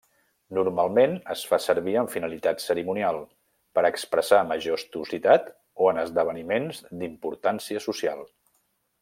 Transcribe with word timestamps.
Normalment 0.57 1.11
es 1.33 1.43
fa 1.49 1.59
servir 1.65 1.93
amb 2.01 2.13
finalitat 2.13 2.63
cerimonial, 2.63 3.19
per 3.79 3.85
expressar 3.91 4.41
majestuositat 4.53 5.53
o 5.85 5.93
en 5.93 6.03
esdeveniments 6.07 6.83
d'importància 7.05 7.85
social. 7.91 8.27